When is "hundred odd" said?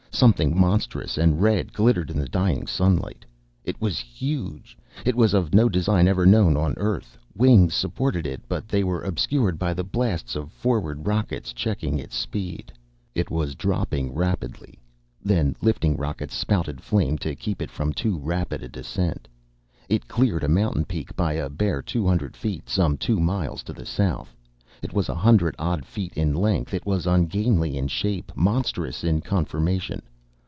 25.15-25.83